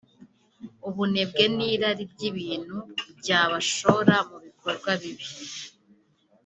[0.87, 2.77] ubunebwe n’irari ry’ibintu
[3.19, 5.27] ryabashora mu bikorwa bibi